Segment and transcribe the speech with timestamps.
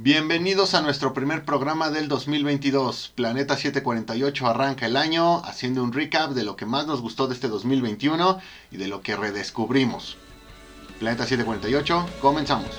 [0.00, 3.10] Bienvenidos a nuestro primer programa del 2022.
[3.16, 7.34] Planeta 748 arranca el año haciendo un recap de lo que más nos gustó de
[7.34, 8.38] este 2021
[8.70, 10.16] y de lo que redescubrimos.
[11.00, 12.70] Planeta 748, comenzamos.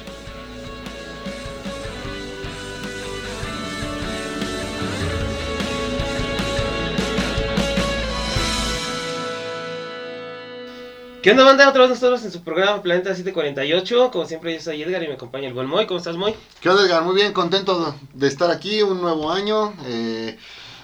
[11.21, 11.67] ¿Qué onda, banda?
[11.67, 14.09] Otra vez nosotros en su programa Planeta 748.
[14.09, 15.85] Como siempre, yo soy Edgar y me acompaña el buen Moy.
[15.85, 16.33] ¿Cómo estás, Moy?
[16.61, 17.03] ¿Qué onda, Edgar?
[17.03, 19.73] Muy bien, contento de estar aquí, un nuevo año.
[19.85, 20.37] Eh,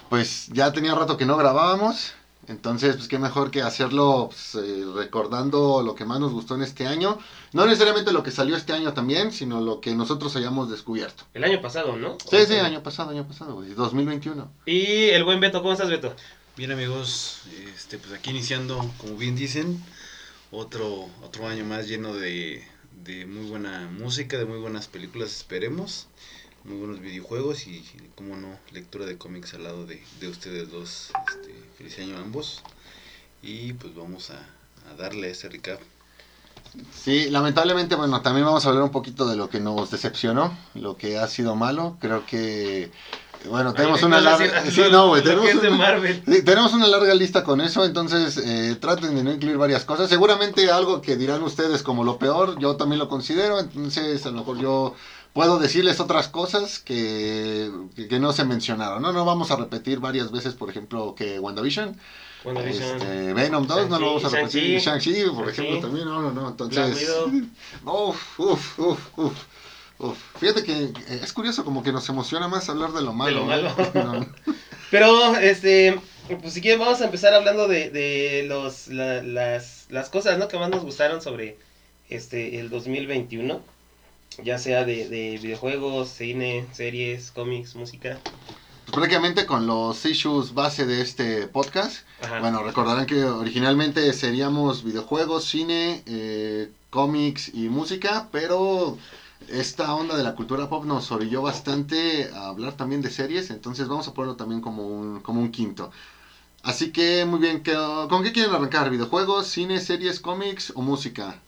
[0.09, 2.15] pues ya tenía rato que no grabábamos.
[2.49, 6.63] Entonces, pues qué mejor que hacerlo pues, eh, recordando lo que más nos gustó en
[6.63, 7.17] este año.
[7.53, 11.23] No necesariamente lo que salió este año también, sino lo que nosotros hayamos descubierto.
[11.33, 12.17] El año pasado, ¿no?
[12.29, 14.51] Sí, sí, año pasado, año pasado, güey, 2021.
[14.65, 16.13] Y el buen Beto, ¿cómo estás, Beto?
[16.57, 19.81] Bien amigos, este, pues aquí iniciando, como bien dicen,
[20.55, 22.63] otro, otro año más lleno de,
[23.03, 26.07] de muy buena música, de muy buenas películas, esperemos,
[26.63, 31.11] muy buenos videojuegos y, como no, lectura de cómics al lado de, de ustedes dos.
[31.27, 32.63] Este, feliz año a ambos
[33.43, 34.39] y pues vamos a,
[34.89, 35.79] a darle ese recap.
[36.93, 40.97] Sí, lamentablemente, bueno, también vamos a hablar un poquito de lo que nos decepcionó, lo
[40.97, 41.97] que ha sido malo.
[42.01, 42.91] Creo que,
[43.49, 44.85] bueno, tenemos una ¿qué vas a larga, decir?
[44.85, 46.23] sí, no, güey, Lo tenemos una- Marvel.
[46.27, 50.09] Sí, tenemos una larga lista con eso, entonces eh, traten de no incluir varias cosas.
[50.09, 54.39] Seguramente algo que dirán ustedes como lo peor, yo también lo considero, entonces a lo
[54.39, 54.95] mejor yo
[55.33, 59.01] puedo decirles otras cosas que, que, que no se mencionaron.
[59.01, 61.97] No, no vamos a repetir varias veces, por ejemplo, que WandaVision,
[62.67, 66.49] este, Venom 2, no lo vamos a repetir, Shang-Chi, por ejemplo, también, no, no, no,
[66.49, 67.09] entonces...
[67.85, 69.33] Uf, uf, uf, uf.
[69.99, 70.17] Uf.
[70.39, 70.93] Fíjate que eh,
[71.23, 73.39] es curioso como que nos emociona más hablar de lo malo.
[73.39, 73.47] lo ¿no?
[73.47, 73.91] malo.
[73.95, 74.25] No.
[74.91, 75.99] Pero, este,
[76.41, 80.47] pues si quieren vamos a empezar hablando de, de los, la- las, las cosas, ¿no?
[80.47, 81.57] Que más nos gustaron sobre
[82.09, 83.61] este el 2021.
[84.43, 88.19] Ya sea de, de videojuegos, cine, series, cómics, música.
[88.85, 92.05] Pues prácticamente con los issues base de este podcast.
[92.21, 92.39] Ajá.
[92.41, 98.97] Bueno, recordarán que originalmente seríamos videojuegos, cine, eh, cómics y música, pero
[99.49, 103.87] esta onda de la cultura pop nos orilló bastante a hablar también de series, entonces
[103.87, 105.91] vamos a ponerlo también como un, como un quinto.
[106.63, 107.73] Así que muy bien, ¿qué-
[108.09, 108.89] ¿con qué quieren arrancar?
[108.89, 111.39] ¿Videojuegos, cine, series, cómics o música?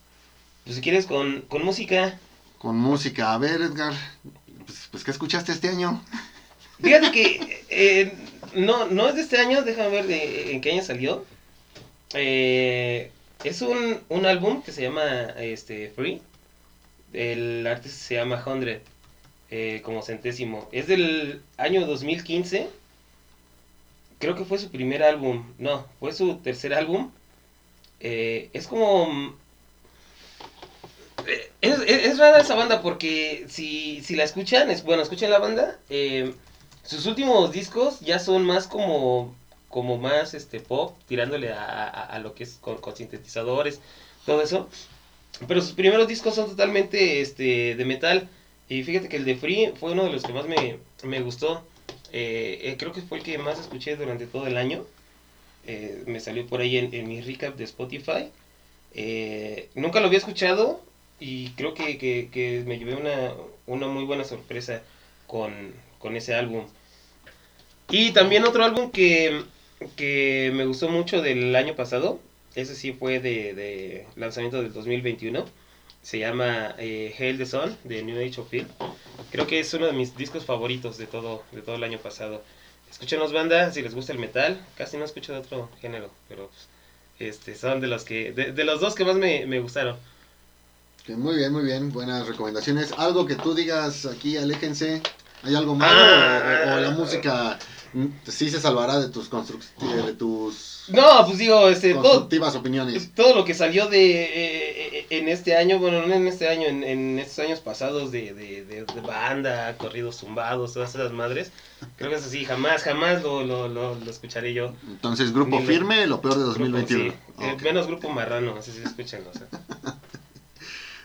[0.64, 2.18] Pues si quieres con, con música.
[2.60, 3.34] Con música.
[3.34, 3.94] A ver, Edgar,
[4.66, 6.02] pues, pues ¿qué escuchaste este año?
[6.82, 8.14] Fíjate que eh,
[8.54, 11.24] no, no es de este año, déjame ver de, en qué año salió.
[12.14, 13.12] Eh,
[13.44, 16.22] es un, un álbum que se llama este, Free.
[17.14, 18.82] El artista se llama Hundred,
[19.50, 20.68] eh, como centésimo.
[20.72, 22.70] Es del año 2015.
[24.20, 25.54] Creo que fue su primer álbum.
[25.58, 27.12] No, fue su tercer álbum.
[28.00, 29.36] Eh, es como...
[31.28, 35.78] eh, Es, rara esa banda porque si, si la escuchan, es bueno, escuchen la banda.
[35.90, 36.34] eh,
[36.84, 39.36] sus últimos discos ya son más como
[39.70, 43.82] como más este pop, tirándole a, a- a lo que es con, con sintetizadores,
[44.26, 44.70] todo eso.
[45.48, 48.30] Pero sus primeros discos son totalmente este de metal.
[48.70, 51.64] Y fíjate que el de Free fue uno de los que más me, me gustó.
[52.12, 54.86] Eh, eh, creo que fue el que más escuché durante todo el año.
[55.68, 58.32] Eh, me salió por ahí en, mi recap de Spotify.
[59.76, 60.82] Nunca lo había escuchado
[61.20, 63.34] y creo que, que- que me llevé una,
[63.68, 64.82] una muy buena sorpresa
[65.28, 66.66] con, con ese álbum.
[67.90, 69.44] Y también otro álbum que,
[69.96, 72.20] que me gustó mucho del año pasado,
[72.62, 75.46] ese sí fue de, de lanzamiento del 2021,
[76.02, 78.68] se llama eh, Hail the Sun de New Age of Feel.
[79.32, 82.44] Creo que es uno de mis discos favoritos de todo, de todo el año pasado.
[82.90, 86.68] Escúchenos banda, si les gusta el metal, casi no escucho de otro género, pero pues,
[87.36, 89.98] este, son de los que, de, de los dos que más me, me gustaron.
[91.10, 92.92] Muy bien, muy bien, buenas recomendaciones.
[92.98, 95.02] Algo que tú digas aquí, aléjense.
[95.44, 96.74] ¿Hay algo malo Ah.
[96.74, 97.60] o, o la música
[98.28, 99.64] sí se salvará de tus construc-
[100.06, 103.14] de tus No, pues digo, este, todo, constructivas opiniones?
[103.16, 106.68] todo lo que salió de eh, eh, en este año, bueno, no en este año,
[106.68, 111.52] en, en estos años pasados de, de, de- de banda, corridos zumbados, todas esas madres,
[111.98, 114.74] creo que eso sí, jamás, jamás lo, lo, lo, lo escucharé yo.
[114.88, 117.04] Entonces, grupo Ni firme, lo peor de 2021.
[117.06, 117.44] Grupo, sí.
[117.46, 119.30] Eh, menos grupo marrano, así sí, escúchenlo.
[119.30, 119.48] o sea.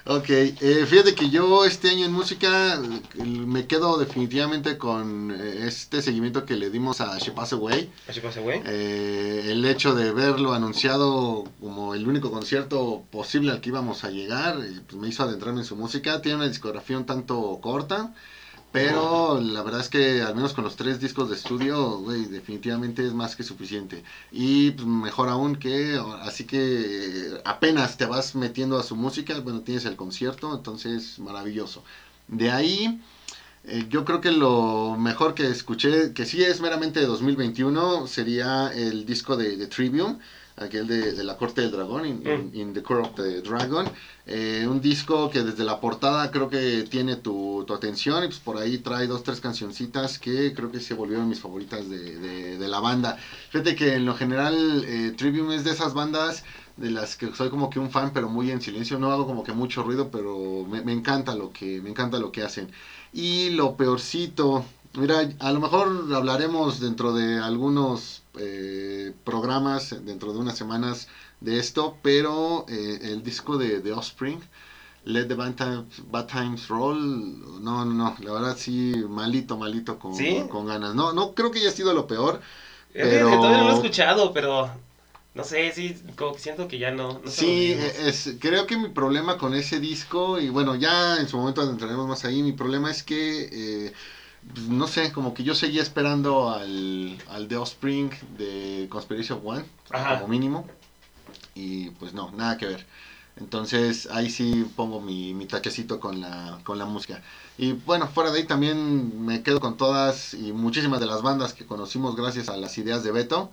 [0.05, 2.83] Ok, eh, fíjate que yo este año en música
[3.25, 7.89] me quedo definitivamente con eh, este seguimiento que le dimos a She Pass Away.
[8.09, 8.63] Así pasa, güey.
[8.67, 14.11] Eh, el hecho de verlo anunciado como el único concierto posible al que íbamos a
[14.11, 14.57] llegar,
[14.89, 16.21] pues me hizo adentrarme en su música.
[16.21, 18.13] Tiene una discografía un tanto corta,
[18.73, 23.07] pero la verdad es que al menos con los tres discos de estudio, güey, definitivamente
[23.07, 24.03] es más que suficiente.
[24.31, 29.61] Y pues, mejor aún que, así que apenas te vas metiendo a su música, bueno,
[29.61, 31.85] tienes el concierto, entonces maravilloso.
[32.29, 33.01] De ahí...
[33.65, 38.73] Eh, yo creo que lo mejor que escuché, que sí es meramente de 2021, sería
[38.75, 40.19] el disco de, de Trivium,
[40.57, 42.55] aquel de, de la corte del dragón, in, in- Mm.
[42.55, 43.87] in the Court of the Dragon.
[44.27, 48.39] Eh, un disco que desde la portada creo que tiene tu, tu atención y pues
[48.39, 52.59] por ahí trae dos, tres cancioncitas que creo que se volvieron mis favoritas de, de-
[52.59, 53.17] de la banda.
[53.51, 56.45] Fíjate que en lo general eh, Trivium es de esas bandas
[56.77, 59.43] de las que soy como que un fan pero muy en silencio, no hago como
[59.43, 62.71] que mucho ruido pero me, me encanta lo que me encanta lo que hacen.
[63.13, 64.65] Y lo peorcito,
[64.95, 71.09] mira, a lo mejor hablaremos dentro de algunos eh, programas, dentro de unas semanas
[71.41, 74.41] de esto, pero eh, el disco de, de Offspring,
[75.05, 79.99] Let the Bad Times, Bad Times Roll, no, no, no, la verdad sí, malito, malito
[79.99, 80.45] con, ¿Sí?
[80.49, 80.95] con ganas.
[80.95, 82.41] No, no creo que haya sido lo peor.
[82.95, 84.71] Es Pero- que todavía no lo he escuchado, pero
[85.35, 87.21] no sé, sí, como que siento que ya no.
[87.25, 91.27] no Sí, e- es, creo que mi problema con ese disco, y bueno, ya en
[91.27, 93.93] su momento entraremos más ahí, mi problema es que, eh,
[94.55, 99.41] pues, no sé, como que yo seguía esperando al, al The Offspring de Conspiracy of
[99.45, 100.17] One, Ajá.
[100.17, 100.67] como mínimo,
[101.55, 102.87] y pues no, nada que ver.
[103.37, 107.23] Entonces ahí sí pongo mi, mi taquecito con la, con la música.
[107.57, 111.55] Y bueno, fuera de ahí también me quedo con todas y muchísimas de las bandas
[111.55, 113.51] que conocimos gracias a las ideas de Beto.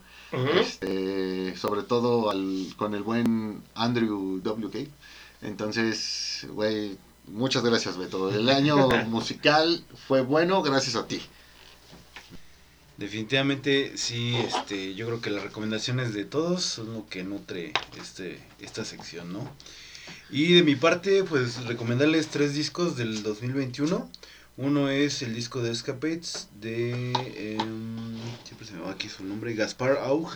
[0.60, 4.88] Este, sobre todo al, con el buen Andrew WK.
[5.42, 6.98] Entonces, güey,
[7.32, 8.30] muchas gracias, Beto.
[8.34, 11.22] El año musical fue bueno gracias a ti.
[12.98, 18.42] Definitivamente sí, este, yo creo que las recomendaciones de todos son lo que nutre este,
[18.60, 19.50] esta sección, ¿no?
[20.30, 24.10] Y de mi parte, pues recomendarles tres discos del 2021.
[24.58, 29.54] Uno es el disco de Escapades de, em, siempre se me va aquí su nombre,
[29.54, 30.30] Gaspar Aug.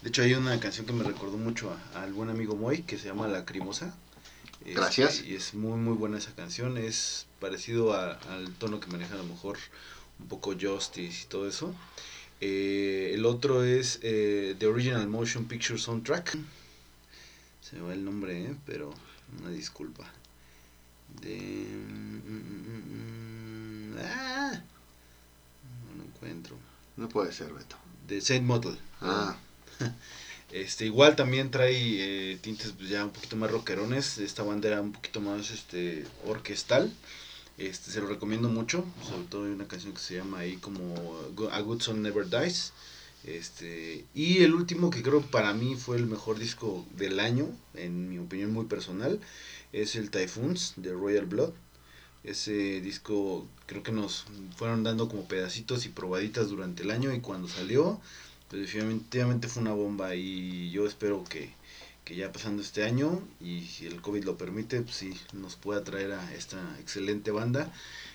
[0.00, 3.08] De hecho hay una canción que me recordó mucho al buen amigo Moy que se
[3.08, 3.86] llama Lacrimosa.
[3.86, 4.09] Este,
[4.64, 5.22] Gracias.
[5.24, 9.18] y es muy muy buena esa canción, es parecido a- al tono que maneja a
[9.18, 9.56] lo mejor
[10.18, 11.74] un poco Justice y todo eso.
[12.42, 16.36] Eh, el otro es eh, The Original Motion Picture Soundtrack.
[17.62, 18.94] Se me va el nombre, eh, pero
[19.40, 20.10] una disculpa.
[21.20, 21.36] De...
[21.36, 24.62] mm, mm, mm, ah,
[25.88, 26.56] no lo encuentro.
[26.96, 27.76] No puede ser, Beto.
[28.06, 28.78] De Saint Model.
[29.00, 29.36] Ah,
[30.52, 34.18] Este, igual también trae eh, tintes pues, ya un poquito más rockerones.
[34.18, 36.92] Esta banda era un poquito más este, orquestal.
[37.58, 38.84] Este, se lo recomiendo mucho.
[39.08, 40.94] Sobre todo hay una canción que se llama ahí como
[41.52, 42.72] A Good Song Never Dies.
[43.24, 48.08] Este, y el último que creo para mí fue el mejor disco del año, en
[48.08, 49.20] mi opinión muy personal,
[49.72, 51.52] es el Typhoons de Royal Blood.
[52.24, 54.24] Ese disco creo que nos
[54.56, 58.00] fueron dando como pedacitos y probaditas durante el año y cuando salió,
[58.50, 61.54] pues definitivamente fue una bomba y yo espero que,
[62.04, 65.84] que ya pasando este año y si el COVID lo permite, pues sí, nos pueda
[65.84, 67.72] traer a esta excelente banda.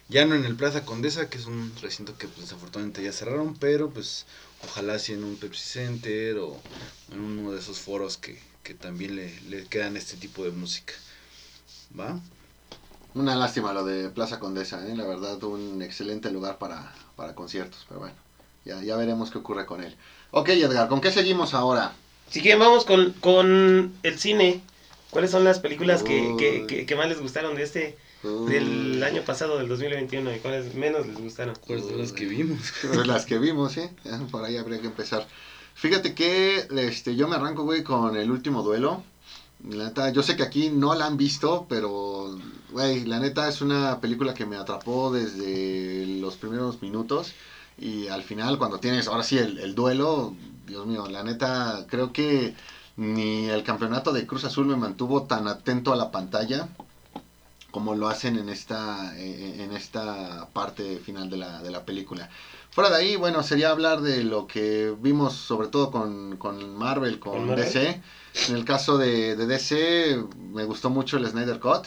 [0.10, 3.56] Ya no en el Plaza Condesa, que es un recinto que pues, desafortunadamente ya cerraron,
[3.56, 4.28] pero pues
[4.64, 6.62] ojalá sí en un Pepsi Center o
[7.12, 10.94] en uno de esos foros que, que también le, le quedan este tipo de música.
[11.98, 12.20] ¿Va?
[13.16, 14.96] una lástima lo de Plaza Condesa, ¿eh?
[14.96, 18.16] la verdad, un excelente lugar para, para conciertos, pero bueno,
[18.66, 19.96] ya, ya veremos qué ocurre con él.
[20.38, 21.94] Ok, Edgar, ¿con qué seguimos ahora?
[22.30, 24.62] Si quieren, vamos con, con el cine.
[25.10, 27.98] ¿Cuáles son las películas que, que, que- que más les gustaron de este,
[28.50, 31.56] del año pasado, del 2021, y cuáles menos les gustaron?
[31.66, 32.60] ¿Cuáles son las que vimos?
[32.94, 33.90] Pues las que vimos, ¿eh?
[34.30, 35.26] Por ahí habría que empezar.
[35.76, 39.04] Fíjate que este, yo me arranco, güey, con el último duelo.
[39.70, 42.38] La neta, yo sé que aquí no la han visto, pero,
[42.72, 47.32] güey, la neta es una película que me atrapó desde los primeros minutos.
[47.78, 50.34] Y al final, cuando tienes, ahora sí, el, el duelo,
[50.66, 52.56] Dios mío, la neta, creo que
[52.98, 56.70] ni el campeonato de Cruz Azul me mantuvo tan atento a la pantalla
[57.76, 62.30] como lo hacen en esta, eh, en esta parte final de la, de la película.
[62.72, 67.20] Fuera de ahí, bueno, sería hablar de lo que vimos sobre todo con, con Marvel,
[67.20, 67.66] con, ¿Con Marvel?
[67.66, 68.02] DC.
[68.48, 71.86] En el caso de, de DC, me gustó mucho el Snyder Cut.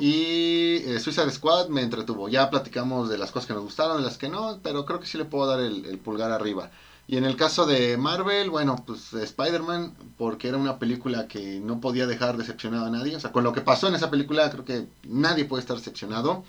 [0.00, 2.28] Y eh, Suicide Squad me entretuvo.
[2.28, 5.06] Ya platicamos de las cosas que nos gustaron, de las que no, pero creo que
[5.06, 6.70] sí le puedo dar el, el pulgar arriba.
[7.08, 11.80] Y en el caso de Marvel, bueno, pues Spider-Man, porque era una película que no
[11.80, 13.16] podía dejar decepcionado a nadie.
[13.16, 16.44] O sea, con lo que pasó en esa película, creo que nadie puede estar decepcionado.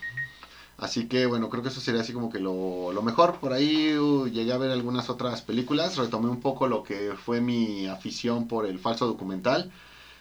[0.77, 3.39] Así que bueno, creo que eso sería así como que lo, lo mejor.
[3.39, 7.41] Por ahí uh, llegué a ver algunas otras películas, retomé un poco lo que fue
[7.41, 9.71] mi afición por el falso documental.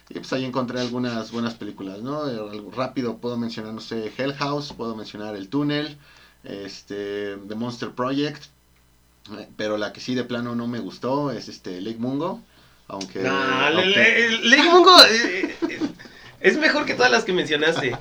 [0.09, 2.27] Y pues ahí encontré algunas buenas películas, ¿no?
[2.29, 5.97] Eh, algo rápido puedo mencionar, no sé, Hell House, puedo mencionar El Túnel,
[6.43, 8.43] este, The Monster Project,
[9.37, 12.41] eh, pero la que sí de plano no me gustó es este Lake Mungo,
[12.89, 13.21] aunque...
[13.21, 15.55] No, le- aunque- le- le- Lady Mungo, eh,
[16.41, 17.97] es mejor que todas las que mencionaste.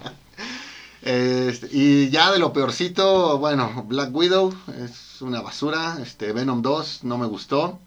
[1.03, 4.55] Este, y ya de lo peorcito, bueno, Black Widow
[4.85, 5.99] es una basura.
[6.01, 7.79] Este, Venom 2 no me gustó.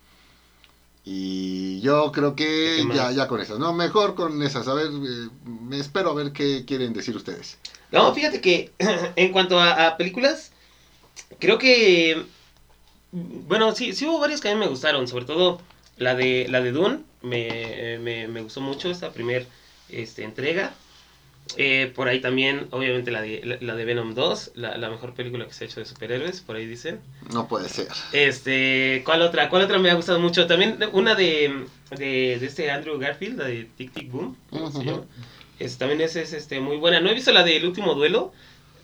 [1.06, 3.60] Y yo creo que ya, ya con esas.
[3.60, 4.68] No, mejor con esas.
[4.68, 7.60] A ver, eh, me espero a ver qué quieren decir ustedes.
[7.92, 8.72] No, fíjate que
[9.16, 10.52] en cuanto a, a películas,
[11.40, 12.26] creo que.
[13.12, 15.62] Bueno, sí, sí hubo varias que a mí me gustaron, sobre todo
[15.98, 19.48] la de la de Dune, me, me, me gustó mucho esta primer
[19.90, 20.74] este, entrega.
[21.58, 25.14] Eh, por ahí también, obviamente, la de, la, la de Venom 2, la, la mejor
[25.14, 27.00] película que se ha hecho de superhéroes, por ahí dicen.
[27.32, 27.88] No puede ser.
[28.12, 29.50] Este, ¿cuál otra?
[29.50, 30.48] ¿Cuál otra me ha gustado mucho?
[30.48, 31.66] También una de,
[31.98, 34.36] de, de este Andrew Garfield, la de Tic Tic Boom.
[34.50, 34.86] ¿cómo se Ujú.
[34.90, 35.04] llama?
[35.60, 37.00] Es- también es, es, este, muy buena.
[37.00, 38.34] No he visto la del último duelo.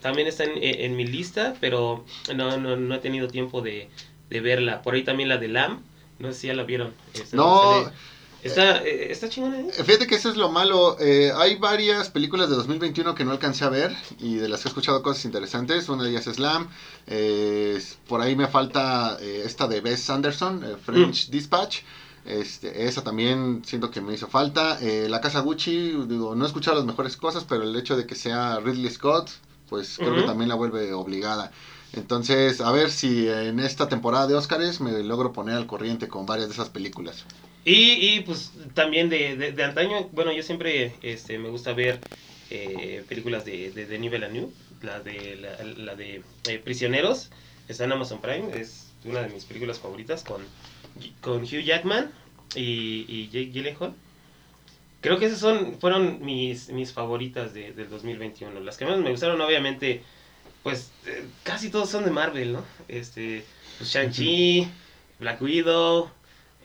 [0.02, 3.90] También está en, en- en mi lista, pero no, no, no he tenido tiempo de,
[4.30, 4.82] de verla.
[4.82, 5.82] Por ahí también la de Lam.
[6.20, 6.94] No sé si ya la vieron.
[7.34, 7.96] No, sale-
[8.44, 9.72] Está, eh, está chingona, ¿eh?
[9.72, 10.98] Fíjate que eso es lo malo.
[11.00, 14.68] eh, hay varias películas de 2021 que no alcancé a ver y de las que
[14.68, 15.90] he escuchado cosas interesantes.
[15.90, 16.70] Una de ellas es Slam.
[17.08, 21.80] eh, por ahí me falta eh, esta de Bess Anderson, eh, French Dispatch.
[22.26, 24.80] Este, esa también siento que me hizo falta.
[24.82, 28.06] Eh, la Casa Gucci, digo, no he escuchado las mejores cosas, pero el hecho de
[28.06, 29.30] que sea Ridley Scott,
[29.70, 31.52] pues creo que también la vuelve obligada.
[31.94, 36.26] Entonces, a ver si en esta temporada de Oscars me logro poner al corriente con
[36.26, 37.26] varias de esas películas.
[37.64, 42.00] Y, y pues también de, de, de antaño, bueno, yo siempre este, me gusta ver
[42.50, 44.52] eh, películas de, de Denis Villeneuve,
[44.82, 47.30] la de, la, la de eh, Prisioneros,
[47.68, 50.42] está en Amazon Prime, es una de mis películas favoritas con,
[51.22, 52.12] con Hugh Jackman
[52.56, 53.94] y, y Jake Gyllenhaal.
[55.02, 58.60] Creo que esas son, fueron mis, mis favoritas de, del 2021.
[58.60, 60.04] Las que más me gustaron, obviamente,
[60.64, 62.64] pues eh, casi todos son de Marvel, ¿no?
[62.88, 63.44] Este,
[63.78, 64.68] pues Shang-Chi,
[65.20, 66.12] Black Widow,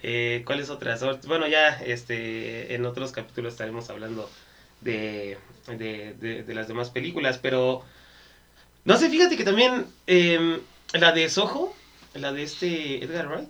[0.09, 1.03] eh, ¿Cuáles otras?
[1.27, 4.31] Bueno, ya este, en otros capítulos estaremos hablando
[4.81, 5.37] de,
[5.69, 7.83] de, de- de las demás películas, pero
[8.85, 10.61] no sé, fíjate que también eh,
[10.93, 11.75] la de Soho,
[12.15, 13.49] la de este Edgar Wright,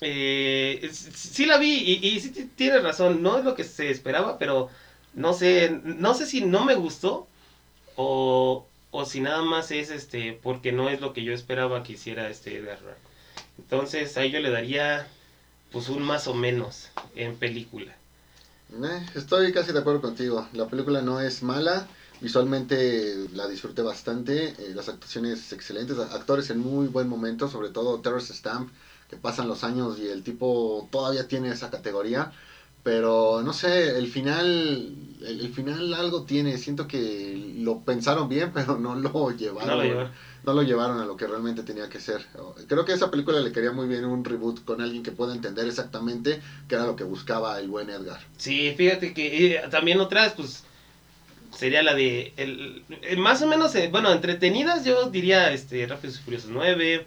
[0.00, 4.38] eh, sí la vi y, y sí tienes razón, no es lo que se esperaba,
[4.38, 4.68] pero
[5.14, 7.26] no sé, no sé si no me gustó
[7.96, 11.94] o, o si nada más es este porque no es lo que yo esperaba que
[11.94, 12.98] hiciera este Edgar Wright.
[13.58, 15.08] Entonces ahí yo le daría
[15.72, 17.96] pues un más o menos en película.
[18.72, 20.46] Eh, estoy casi de acuerdo contigo.
[20.52, 21.86] La película no es mala.
[22.20, 24.48] Visualmente la disfruté bastante.
[24.48, 25.98] eh, las actuaciones excelentes.
[25.98, 27.48] Actores en muy buen momento.
[27.48, 28.70] Sobre todo Terrence Stamp.
[29.08, 32.32] Que pasan los años y el tipo todavía tiene esa categoría.
[32.82, 34.94] Pero no sé, el final.
[35.22, 36.58] El, el final algo tiene.
[36.58, 39.68] Siento que lo pensaron bien, pero no lo llevaron.
[39.68, 40.12] No lo llevaron.
[40.48, 42.24] No lo llevaron a lo que realmente tenía que ser.
[42.68, 45.66] Creo que esa película le quería muy bien un reboot con alguien que pueda entender
[45.66, 48.20] exactamente qué era lo que buscaba el buen Edgar.
[48.38, 50.64] Sí, fíjate que eh, también otras pues
[51.54, 56.18] sería la de el, el- más o menos eh, bueno, entretenidas yo diría este Rápidos
[56.18, 57.06] y Furiosos 9,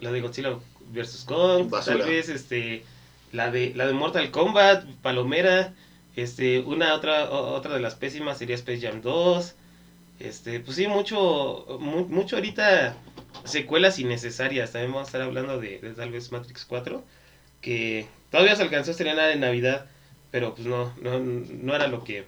[0.00, 0.50] la de Godzilla
[0.92, 1.96] vs Kong, Basura.
[1.98, 2.84] tal vez este
[3.32, 5.72] la de la de Mortal Kombat, Palomera,
[6.14, 9.54] este una otra otra de las pésimas sería Space Jam 2.
[10.18, 12.96] Este, pues sí, mucho mu- mucho ahorita
[13.44, 14.72] secuelas innecesarias.
[14.72, 17.02] También vamos a estar hablando de, de tal vez Matrix 4
[17.60, 19.86] que todavía se alcanzó a estrenar en Navidad,
[20.30, 22.24] pero pues no no, no era lo que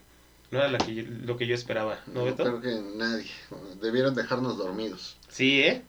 [0.51, 2.45] no era lo que yo, lo que yo esperaba, ¿no, No, Beto?
[2.45, 3.31] creo que nadie.
[3.81, 5.17] Debieron dejarnos dormidos.
[5.29, 5.83] Sí, ¿eh?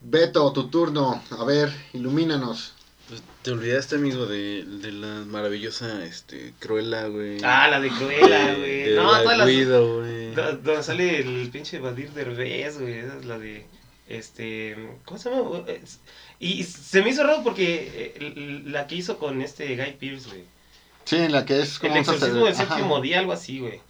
[0.00, 1.22] Beto, tu turno.
[1.38, 2.74] A ver, ilumínanos.
[3.08, 7.38] Pues te olvidaste, amigo, de, de la maravillosa este, Cruella, güey.
[7.44, 8.82] Ah, la de Cruella, De- güey.
[8.82, 10.34] de No, Black todas las Widow, güey.
[10.34, 13.64] do- donde sale el pinche Badir Derbez, güey, esa es la de
[14.08, 15.62] este, ¿cómo se llama?
[15.68, 16.00] Es-
[16.40, 20.42] Y se me hizo raro porque eh, la que hizo con este Guy Pearce, güey.
[21.04, 23.80] Sí, en la que es El como un exorcismo del séptimo día, algo así, güey.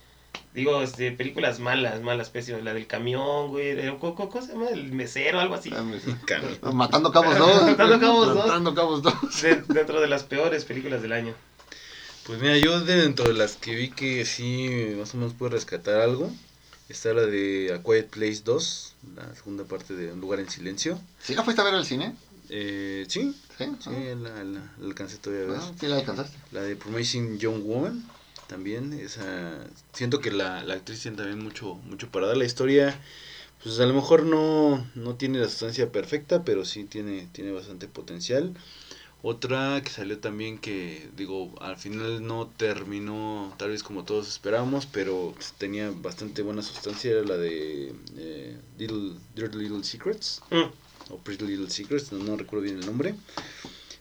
[0.56, 2.64] Digo, este, películas malas, malas, pésimas.
[2.64, 3.68] La del camión, güey.
[3.78, 4.70] el- ¿Cómo, cómo se llama?
[4.70, 5.70] El mesero, algo así.
[5.70, 5.98] Cami.
[6.72, 7.62] Matando cabos 2.
[7.66, 8.36] Matando cabos dos.
[8.46, 9.42] Matando cabos 2.
[9.42, 11.34] De- dentro de las peores películas del año.
[12.25, 15.52] Pues mira, yo de dentro de las que vi que sí más o menos puedo
[15.52, 16.32] rescatar algo,
[16.88, 20.98] está la de A Quiet Place 2, la segunda parte de Un lugar en silencio.
[21.22, 22.16] ¿Sí la fuiste a ver al cine?
[22.48, 23.64] Eh, sí, Sí.
[23.80, 23.90] sí,
[24.22, 25.60] la, la, la alcancé todavía a ver.
[25.62, 26.36] Ah, sí la alcanzaste.
[26.52, 28.04] La de Promising Young Woman,
[28.46, 32.36] también, esa, siento que la, la actriz tiene también mucho, mucho para dar.
[32.36, 32.98] La historia,
[33.62, 37.88] pues a lo mejor no, no tiene la sustancia perfecta, pero sí tiene, tiene bastante
[37.88, 38.54] potencial.
[39.22, 44.86] Otra que salió también que, digo, al final no terminó tal vez como todos esperábamos,
[44.86, 50.70] pero tenía bastante buena sustancia, era la de eh, Little, Dirty Little Secrets Mm.
[51.12, 53.14] o Pretty Little Secrets, no, no recuerdo bien el nombre.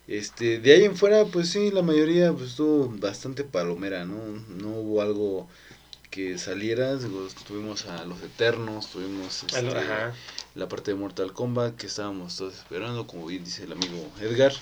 [0.08, 4.18] Este, de ahí en fuera, pues sí, la mayoría pues estuvo bastante palomera, ¿no?
[4.50, 5.48] No hubo algo
[6.12, 6.96] que saliera.
[6.96, 10.14] Digo, tuvimos a Los Eternos, tuvimos este, Ajá.
[10.54, 14.54] la parte de Mortal Kombat que estábamos todos esperando, como bien dice el amigo Edgar.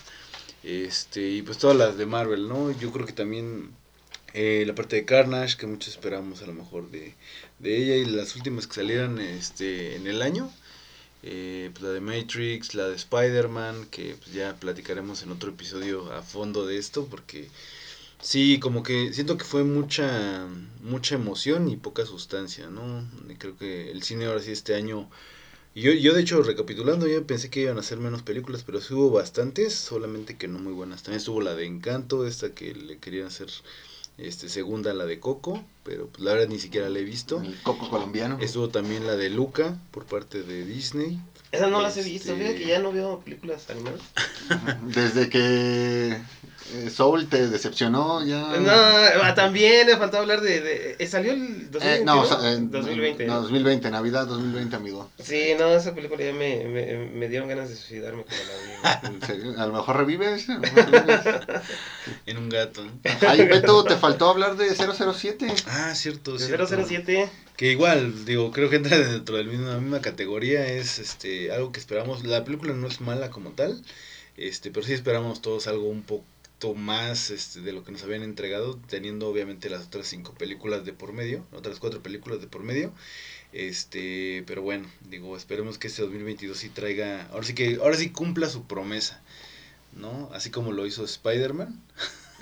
[0.64, 2.72] Este, y pues todas las de Marvel, ¿no?
[2.80, 3.72] Yo creo que también
[4.34, 7.14] eh, la parte de Carnage, que muchos esperamos a lo mejor de,
[7.60, 10.50] de ella, y las últimas que salieran este, en el año.
[11.24, 16.12] Eh, pues la de Matrix, la de Spider-Man, que pues ya platicaremos en otro episodio
[16.12, 17.50] a fondo de esto, porque
[18.22, 20.48] sí, como que siento que fue mucha,
[20.82, 23.08] mucha emoción y poca sustancia, ¿no?
[23.38, 25.10] Creo que el cine ahora sí este año...
[25.76, 28.94] Yo, yo de hecho, recapitulando, yo pensé que iban a ser menos películas, pero sí
[28.94, 31.04] hubo bastantes, solamente que no muy buenas.
[31.04, 33.50] También estuvo la de Encanto, esta que le querían hacer
[34.18, 37.42] este segunda la de Coco, pero pues, la verdad ni siquiera la he visto.
[37.42, 38.38] El coco colombiano.
[38.42, 41.20] Estuvo también la de Luca por parte de Disney.
[41.52, 44.02] Esas no las he visto, Este- fíjate que ya no veo películas animadas.
[44.88, 46.18] Desde que
[46.90, 48.40] Soul te decepcionó, ya.
[48.58, 50.62] No, ah, también me faltó hablar de...
[50.62, 51.94] de eh, ¿Salió el 2021?
[51.96, 53.26] Eh, no, o sea, en- 2020.
[53.26, 55.10] No, 2020, Navidad 2020, amigo.
[55.22, 58.64] Sí, no, esa película ya me, me, me dieron ganas de suicidarme cuando la vi.
[59.16, 60.48] En serio, A lo mejor revives.
[62.26, 62.86] En un gato.
[63.28, 65.48] Ay, Beto, te faltó hablar de 007.
[65.68, 66.68] Ah, cierto, De cierto.
[66.68, 67.30] 007.
[67.56, 70.66] Que igual, digo, creo que entra dentro de la misma, categoría.
[70.68, 72.24] Es este algo que esperamos.
[72.24, 73.82] La película no es mala como tal.
[74.36, 76.04] Este, pero sí esperamos todos algo un
[76.64, 80.86] poquito más este, de lo que nos habían entregado, teniendo obviamente las otras cinco películas
[80.86, 82.94] de por medio, otras cuatro películas de por medio.
[83.52, 88.10] Este, pero bueno, digo, esperemos que este 2022 sí traiga, ahora sí que, ahora sí
[88.12, 89.22] cumpla su promesa,
[89.96, 90.30] ¿no?
[90.34, 91.80] Así como lo hizo Spider-Man,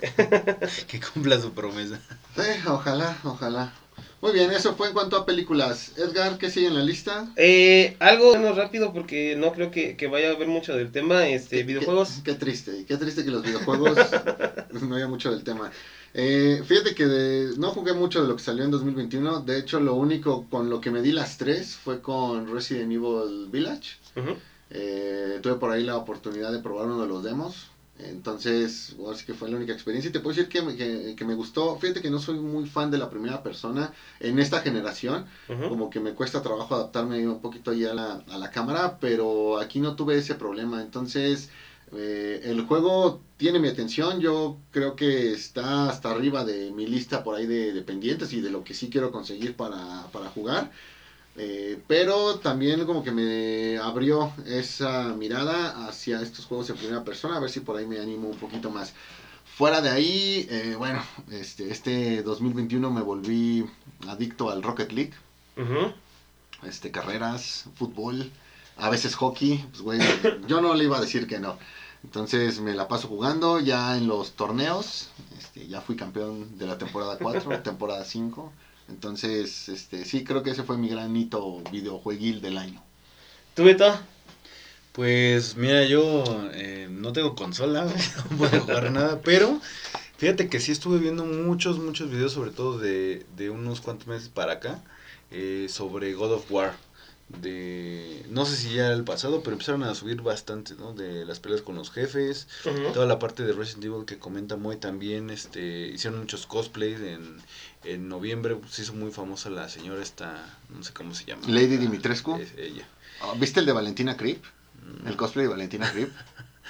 [0.88, 2.00] que cumpla su promesa.
[2.36, 3.74] Sí, ojalá, ojalá.
[4.22, 5.92] Muy bien, eso fue en cuanto a películas.
[5.96, 7.28] Edgar, ¿qué sigue en la lista?
[7.34, 11.26] Eh, algo menos rápido porque no creo que, que vaya a haber mucho del tema.
[11.26, 12.20] Este, Qué- videojuegos.
[12.24, 13.98] Qué, qué triste, qué triste que los videojuegos
[14.82, 15.72] no haya mucho del tema.
[16.14, 19.40] Eh, fíjate que de- no jugué mucho de lo que salió en 2021.
[19.40, 23.48] De hecho, lo único con lo que me di las tres fue con Resident Evil
[23.50, 23.96] Village.
[24.70, 27.71] Eh, tuve por ahí la oportunidad de probar uno de los demos.
[28.10, 30.08] Entonces, ahora sí que fue la única experiencia.
[30.08, 31.76] Y te puedo decir que me, que, que me gustó.
[31.78, 35.26] Fíjate que no soy muy fan de la primera persona en esta generación.
[35.66, 39.58] Como que me cuesta trabajo adaptarme un poquito ahí a la, a la cámara, pero
[39.58, 40.80] aquí no tuve ese problema.
[40.82, 41.48] Entonces,
[41.92, 44.20] eh, el juego tiene mi atención.
[44.20, 48.40] Yo creo que está hasta arriba de mi lista por ahí de, de pendientes y
[48.40, 50.70] de lo que sí quiero conseguir para, para jugar.
[51.36, 57.36] Eh, pero también como que me abrió esa mirada hacia estos juegos en primera persona,
[57.36, 58.92] a ver si por ahí me animo un poquito más.
[59.56, 63.66] Fuera de ahí, eh, bueno, este, este 2021 me volví
[64.08, 65.12] adicto al Rocket League,
[66.64, 68.30] este, carreras, fútbol,
[68.76, 70.00] a veces hockey, pues güey,
[70.46, 71.58] yo no le iba a decir que no.
[72.04, 76.76] Entonces me la paso jugando ya en los torneos, este, ya fui campeón de la
[76.78, 78.52] temporada 4, temporada 5.
[78.88, 82.82] Entonces, este, sí, creo que ese fue mi gran hito videojueguil del año.
[83.54, 83.98] ¿Tú, Beto?
[84.92, 87.84] Pues mira, yo eh, no tengo consola,
[88.30, 89.60] no puedo jugar nada, pero
[90.18, 94.28] fíjate que sí estuve viendo muchos, muchos videos, sobre todo de, de unos cuantos meses
[94.28, 94.82] para acá,
[95.30, 96.74] eh, sobre God of War.
[97.40, 100.92] De, no sé si ya era el pasado, pero empezaron a subir bastante, ¿no?
[100.92, 102.46] De las peleas con los jefes,
[102.92, 107.40] toda la parte de Resident Evil que comenta Moy también, este, hicieron muchos cosplays en,
[107.84, 111.42] en noviembre, se hizo muy famosa la señora esta, no sé cómo se llama.
[111.48, 112.36] Lady Dimitrescu.
[112.36, 112.86] Es ella.
[113.22, 114.42] Ah, ¿Viste el de Valentina Creep?
[115.02, 115.08] Mm.
[115.08, 116.10] El cosplay de Valentina Creep.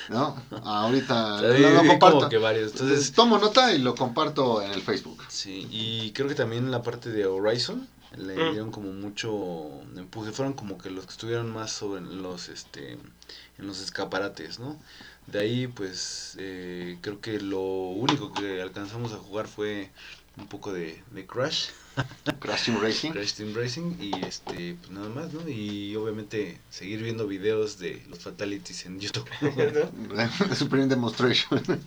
[0.08, 0.42] ¿No?
[0.64, 2.18] Ahorita O sea, lo, comparto.
[2.18, 5.22] como que varios, entonces Tomo nota y lo comparto en el Facebook.
[5.28, 8.50] Sí, y creo que también la parte de Horizon le Mm.
[8.52, 12.92] dieron como mucho empuje, fueron como que los que estuvieron más sobre los este
[13.58, 14.78] en los escaparates, ¿no?
[15.26, 19.90] De ahí pues eh, creo que lo único que alcanzamos a jugar fue
[20.36, 21.66] un poco de, de Crash,
[22.40, 23.10] Crash Team Racing.
[23.12, 25.48] Crash Team Racing y este pues nada más, ¿no?
[25.48, 29.28] Y obviamente seguir viendo videos de los fatalities en YouTube.
[30.56, 31.62] Supreme Demonstration.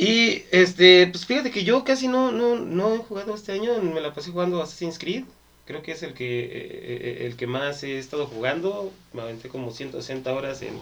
[0.00, 4.00] Y este, pues fíjate que yo casi no, no, no he jugado este año, me
[4.00, 5.24] la pasé jugando Assassin's Creed.
[5.66, 8.90] Creo que es el que eh, eh, el que más he estado jugando.
[9.12, 10.72] Me aventé como 160 horas en,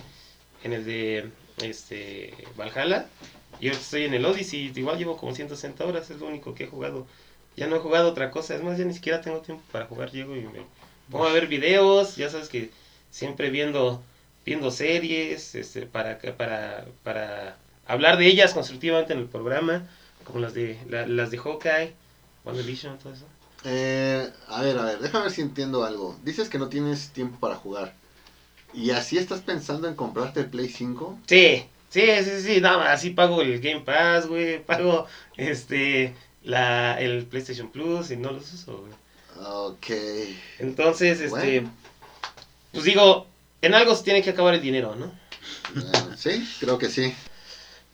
[0.63, 3.09] en el de este Valhalla.
[3.61, 6.65] Y ahora estoy en el Odyssey, igual llevo como 160 horas, es lo único que
[6.65, 7.05] he jugado.
[7.57, 10.13] Ya no he jugado otra cosa, es más, ya ni siquiera tengo tiempo para jugar,
[10.13, 10.61] llego y me
[11.11, 12.71] pongo a ver videos, ya sabes que
[13.11, 14.01] siempre viendo
[14.45, 19.83] viendo series, este, para, para, para hablar de ellas constructivamente en el programa,
[20.25, 21.93] como las de la- las de Hawkeye,
[22.45, 23.25] WandaVision, todo eso.
[23.65, 26.17] Eh, a ver, a ver, déjame ver si entiendo algo.
[26.23, 27.95] Dices que no tienes tiempo para jugar.
[28.73, 31.19] ¿Y así estás pensando en comprarte el Play 5?
[31.27, 37.25] Sí, sí, sí, sí, nada, así pago el Game Pass, güey, pago este la, el
[37.27, 38.93] PlayStation Plus y no los uso, güey.
[39.41, 39.87] Ok.
[40.59, 41.67] Entonces, este,
[42.73, 43.27] pues digo,
[43.63, 45.13] en algo se tiene que acabar el dinero, ¿no?
[45.95, 47.15] Ah, sí, creo que sí.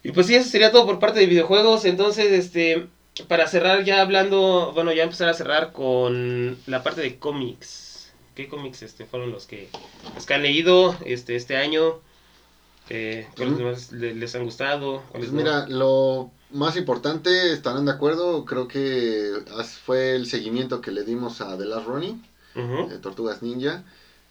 [0.04, 1.84] Y pues sí, eso sería todo por parte de videojuegos.
[1.86, 2.86] Entonces, este,
[3.26, 8.12] para cerrar ya hablando, bueno, ya empezar a cerrar con la parte de cómics.
[8.36, 9.68] ¿Qué cómics este, fueron los que,
[10.14, 12.00] los que han leído este, este año?
[12.90, 15.02] Eh, ¿Cuáles le- les han gustado?
[15.10, 15.38] ¿Cuáles Pues no?
[15.38, 19.30] mira, lo más importante, estarán de acuerdo, creo que
[19.86, 22.22] fue el seguimiento que le dimos a The Last Running,
[22.56, 23.84] eh, Tortugas Ninja.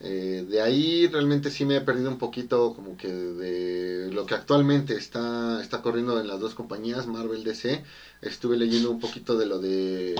[0.05, 4.35] Eh, de ahí realmente sí me he perdido un poquito como que de lo que
[4.35, 7.81] actualmente está, está corriendo en las dos compañías, Marvel DC.
[8.21, 10.15] Estuve leyendo un poquito de lo de,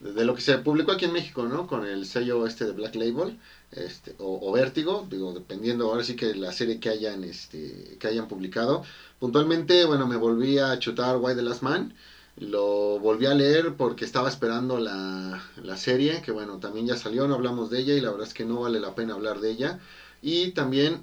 [0.00, 1.68] de, lo que se publicó aquí en México, ¿no?
[1.68, 3.38] Con el sello este de Black Label
[3.70, 8.08] este, o, o Vértigo, digo, dependiendo ahora sí que la serie que hayan, este, que
[8.08, 8.82] hayan publicado.
[9.20, 11.94] Puntualmente, bueno, me volví a chutar Why the Last Man.
[12.40, 17.28] Lo volví a leer porque estaba esperando la, la serie, que bueno, también ya salió,
[17.28, 19.50] no hablamos de ella y la verdad es que no vale la pena hablar de
[19.50, 19.78] ella.
[20.22, 21.02] Y también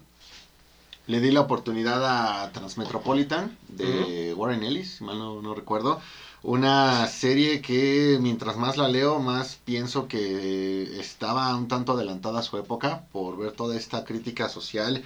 [1.06, 6.02] le di la oportunidad a Transmetropolitan de Warren Ellis, si mal no, no recuerdo.
[6.42, 12.44] Una serie que mientras más la leo, más pienso que estaba un tanto adelantada a
[12.44, 15.04] su época por ver toda esta crítica social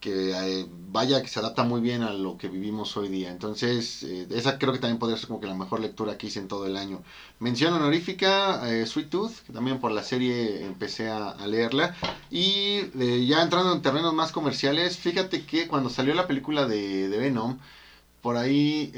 [0.00, 3.30] que eh, vaya que se adapta muy bien a lo que vivimos hoy día.
[3.30, 6.40] Entonces, eh, esa creo que también podría ser como que la mejor lectura que hice
[6.40, 7.02] en todo el año.
[7.38, 11.94] Mención honorífica, eh, Sweet Tooth, que también por la serie empecé a, leerla.
[12.30, 12.90] Y
[13.26, 17.58] ya entrando en terrenos más comerciales, fíjate que cuando salió la película de, Venom,
[18.22, 18.92] por ahí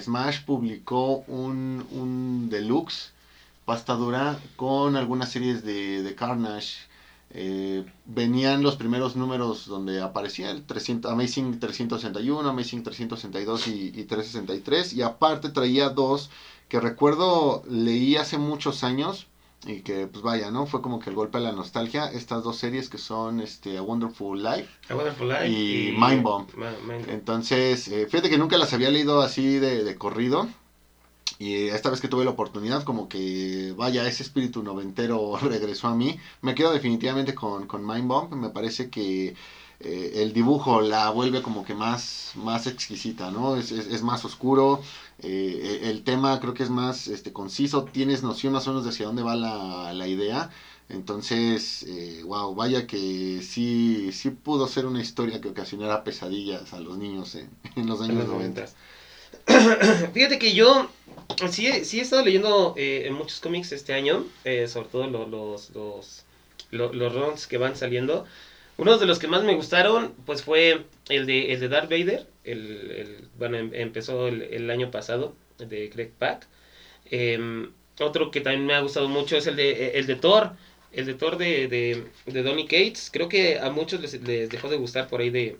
[0.00, 3.12] Smash publicó un, un deluxe
[3.64, 6.87] pasta dura con algunas series de Carnage.
[7.30, 14.04] Eh, venían los primeros números donde aparecía el 300, Amazing 361, Amazing 362 y, y
[14.04, 14.94] 363.
[14.94, 16.30] Y aparte traía dos
[16.68, 19.26] que recuerdo leí hace muchos años
[19.66, 20.66] y que pues vaya, ¿no?
[20.66, 22.06] Fue como que el golpe a la nostalgia.
[22.10, 26.48] Estas dos series que son este, A Wonderful Life A Wonderful Life Y Mind Bomb.
[26.56, 27.10] Ma- Mind Bomb.
[27.10, 30.48] entonces, eh, fíjate que nunca las había leído así de, de corrido.
[31.38, 35.94] Y esta vez que tuve la oportunidad, como que, vaya, ese espíritu noventero regresó a
[35.94, 36.18] mí.
[36.42, 38.34] Me quedo definitivamente con, con Mind Bomb.
[38.34, 39.34] Me parece que
[39.80, 43.56] eh, el dibujo la vuelve como que más, más exquisita, ¿no?
[43.56, 44.82] Es, es, es más oscuro.
[45.20, 47.84] eh, el tema creo que es más este, conciso.
[47.84, 50.50] Tienes noción más o menos de hacia dónde va la, la idea.
[50.88, 56.80] Entonces, eh, wow, vaya que sí, sí pudo ser una historia que ocasionara pesadillas a
[56.80, 58.66] los niños en, en los años los 90.
[59.46, 60.10] 90.
[60.14, 60.88] Fíjate que yo
[61.50, 65.70] sí, sí he estado leyendo eh, muchos cómics este año, eh, sobre todo lo- los,
[65.70, 66.24] los,
[66.70, 68.26] lo- los runs que van saliendo.
[68.76, 72.26] Uno de los que más me gustaron pues fue el de, el de Darth Vader,
[72.44, 76.46] el, bueno, em- empezó el, año pasado, el de Greg Pak.
[77.10, 80.52] Em, otro que también me ha gustado mucho es el de, el de Thor,
[80.92, 83.10] el de Thor de, de, de Donny Cates.
[83.12, 85.58] Creo que a muchos les, les dejó de gustar por ahí de,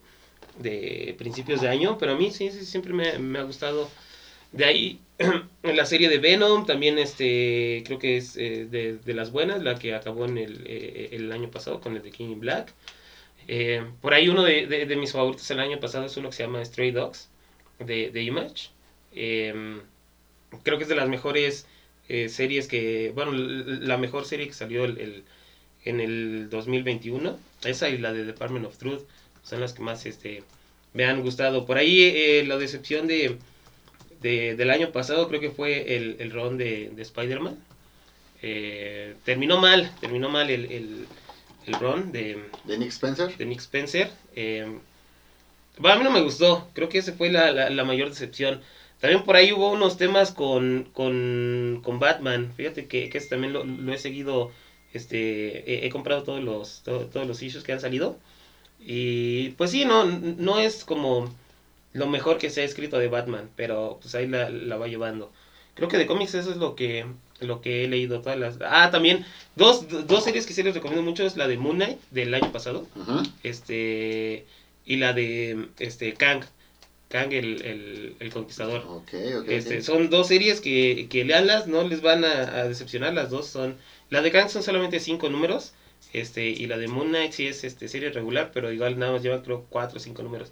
[0.59, 3.89] de principios de año, pero a mí sí, sí siempre me ha gustado.
[4.53, 5.01] De ahí,
[5.63, 9.63] en la serie de Venom, también este, creo que es eh, de, de las buenas,
[9.63, 12.73] la que acabó en el, eh, el año pasado con el de King in Black.
[13.49, 16.45] Eh, por ahí uno de, de- mis favoritos el año pasado es uno que se
[16.45, 17.31] llama Stray Dogs,
[17.81, 18.71] de, Image.
[19.15, 19.81] Eh,
[20.63, 21.67] creo que es de las mejores
[22.09, 25.25] eh, series que, bueno, la mejor serie que salió el, el-
[25.85, 27.39] en el 2021.
[27.65, 29.03] Esa y la de Department of Truth
[29.43, 30.43] son las que más este,
[30.95, 31.67] me han gustado.
[31.67, 33.39] Por ahí eh, la decepción de,
[34.23, 37.57] de- del año pasado creo que fue el, el ron de, de Spider-Man.
[38.43, 41.07] Eh, terminó mal, terminó mal el, el,
[41.67, 43.37] el ron de, De Nick Spencer.
[43.37, 44.11] de Nick Spencer.
[44.37, 44.79] Eh,
[45.79, 48.61] bueno, a mí no me gustó, creo que esa fue la, la, la mayor decepción.
[49.01, 52.53] También por ahí hubo unos temas con, con, con Batman.
[52.57, 54.51] Fíjate que, que también lo, lo he seguido.
[54.93, 58.19] Este, he, he comprado todos los, to- todos los issues que han salido.
[58.81, 61.33] Y pues sí, no, no es como
[61.99, 65.33] lo mejor que se ha escrito de Batman, pero pues ahí la, la va llevando.
[65.75, 67.07] Creo que de cómics eso es lo que,
[67.41, 68.21] lo que he leído.
[68.21, 68.59] Todas las...
[68.63, 71.99] Ah, también dos, dos series que sí les recomiendo mucho es la de Moon Knight
[72.11, 72.87] del año pasado
[73.43, 74.45] este
[74.85, 76.45] y la de este Kang
[77.09, 79.49] Kang el, el, el conquistador Ok, ok.
[79.49, 83.47] este son dos series que, que leanlas no les van a, a decepcionar las dos
[83.47, 83.77] son
[84.11, 85.73] la de Kang son solamente cinco números
[86.13, 89.23] este y la de Moon Knight sí es este serie regular pero igual nada más
[89.23, 90.51] lleva creo cuatro o cinco números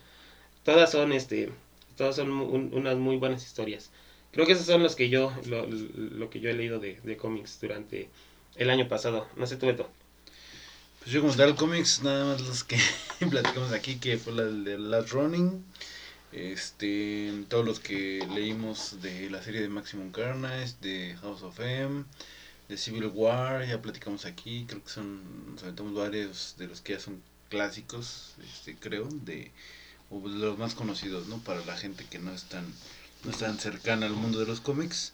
[0.67, 1.53] todas son este
[1.97, 3.91] todas son un- unas muy buenas historias.
[4.33, 7.17] Creo que esos son los que yo lo, lo que yo he leído de, de
[7.19, 8.11] cómics durante
[8.57, 9.29] el año pasado.
[9.37, 9.91] No sé tú Beto.
[11.01, 12.79] Pues yo como tal cómics, nada más los que
[13.31, 15.65] platicamos aquí, que fue la de Last Running,
[16.33, 22.05] Este, todos los que leímos de la serie de Maximum Carnage, de House of M,
[22.69, 26.95] de Civil War, ya platicamos aquí, creo que son, nos aventamos varios de los que
[26.95, 29.53] ya son clásicos, este, creo, de,
[30.11, 31.39] o de los más conocidos, ¿no?
[31.39, 32.65] Para la gente que no es tan,
[33.25, 35.13] no es cercana al mundo de los cómics.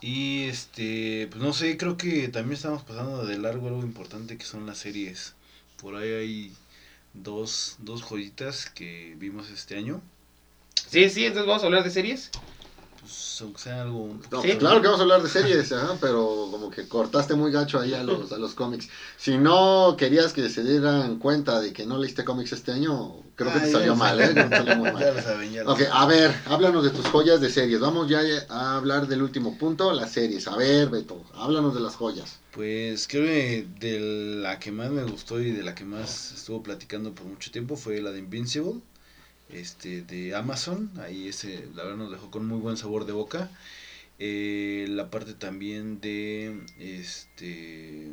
[0.00, 4.44] Y este, pues no sé, creo que también estamos pasando de largo algo importante que
[4.44, 5.34] son las series.
[5.80, 6.52] Por ahí hay
[7.14, 10.02] dos, dos joyitas que vimos este año.
[10.90, 12.30] Sí, sí, entonces vamos a hablar de series.
[13.04, 16.48] Pues aunque sea algo un No, claro que vamos a hablar de series, ajá, pero
[16.50, 18.88] como que cortaste muy gacho ahí a los, a los cómics.
[19.18, 23.52] Si no querías que se dieran cuenta de que no leíste cómics este año, creo
[23.52, 24.18] que Ah, te ya salió mal.
[24.20, 24.28] ¿eh?
[24.32, 25.14] Te salió muy Ya mal.
[25.16, 25.92] lo saben, ya lo Ok, saben.
[25.92, 27.78] a ver, háblanos de tus joyas de series.
[27.80, 30.48] Vamos ya a hablar del último punto, las series.
[30.48, 32.38] A ver, Beto, háblanos de las joyas.
[32.52, 33.98] Pues creo que de
[34.40, 37.76] la que más me gustó y de la que más estuvo platicando por mucho tiempo
[37.76, 38.80] fue la de Invincible,
[39.54, 40.90] este, de Amazon.
[40.98, 43.50] Ahí ese, la verdad nos dejó con muy buen sabor de boca.
[44.18, 48.08] Eh, la parte también de este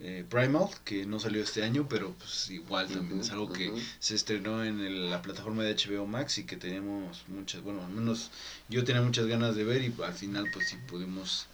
[0.00, 3.66] eh, Primal, que no salió este año, pero pues igual también es algo que
[3.98, 7.90] se estrenó en el- la plataforma de HBO Max y que teníamos muchas, bueno, al
[7.92, 8.30] menos
[8.68, 11.46] yo tenía muchas ganas de ver y al final pues sí pudimos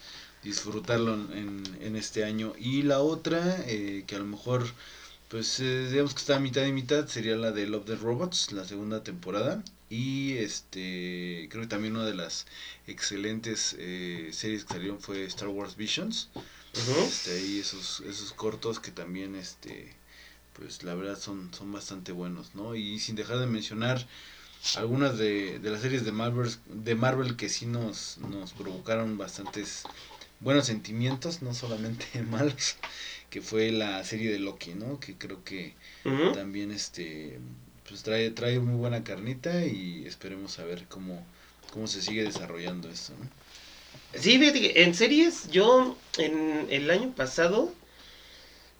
[0.43, 2.53] disfrutarlo en, en- en este año.
[2.59, 4.67] Y la otra, eh, que a lo mejor
[5.35, 8.53] pues eh, digamos que está a mitad y mitad, sería la de Love the Robots,
[8.53, 9.64] la segunda temporada.
[9.90, 12.47] Y este creo que también una de las
[12.87, 16.29] excelentes eh, series que salieron fue Star Wars Visions.
[16.77, 17.05] Ujú.
[17.05, 19.92] Este, ahí esos, esos cortos que también, este,
[20.53, 22.77] pues la verdad son, son bastante buenos, ¿no?
[22.77, 24.07] Y sin dejar de mencionar
[24.77, 29.83] algunas de, de las series de Marvel, de Marvel que sí nos, nos provocaron bastantes
[30.44, 32.77] buenos sentimientos, no solamente malos,
[33.35, 35.01] que fue la serie de Loki, ¿no?
[35.01, 35.73] Que creo que
[36.35, 37.40] también, este,
[37.88, 41.20] pues trae, trae muy buena carnita y esperemos a ver cómo,
[41.73, 43.29] cómo se sigue desarrollando esto, ¿no?
[44.16, 47.75] Sí, fíjate que en series, yo en el año pasado,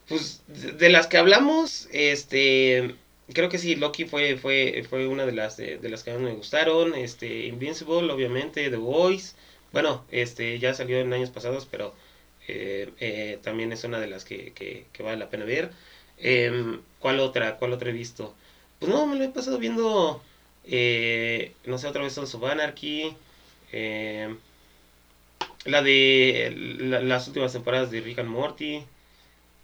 [0.07, 2.95] pues de, de las que hablamos, este,
[3.33, 6.21] creo que sí, Loki fue, fue, fue una de las de, de las que más
[6.21, 9.35] me gustaron, este, Invincible, obviamente, The Voice,
[9.73, 11.93] bueno, este, ya salió en años pasados, pero
[12.49, 15.71] eh, eh, también es una de las que, que, vale la pena ver.
[16.19, 17.57] Em, ¿Cuál otra?
[17.57, 18.35] ¿Cuál otra he visto?
[18.79, 20.23] Pues no, me lo he pasado viendo,
[20.65, 23.17] eh, no sé, otra vez Sons of Anarchy,
[23.73, 24.39] em,
[25.65, 28.83] la de la- las últimas temporadas de Rick and Morty.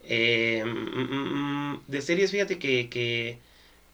[0.05, 3.39] Eh, mm, mm, mm, de series, fíjate que,